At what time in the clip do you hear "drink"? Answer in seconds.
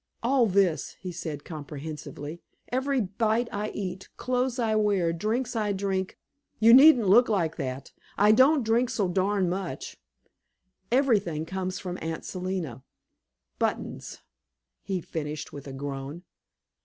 5.73-6.17, 8.63-8.89